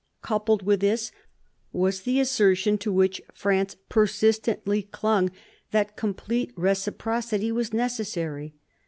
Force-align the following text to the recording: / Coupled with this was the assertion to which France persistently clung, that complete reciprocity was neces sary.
/ 0.11 0.21
Coupled 0.23 0.63
with 0.65 0.79
this 0.79 1.11
was 1.71 2.01
the 2.01 2.19
assertion 2.19 2.75
to 2.79 2.91
which 2.91 3.21
France 3.35 3.75
persistently 3.87 4.81
clung, 4.81 5.29
that 5.69 5.95
complete 5.95 6.51
reciprocity 6.57 7.51
was 7.51 7.69
neces 7.69 8.07
sary. 8.07 8.55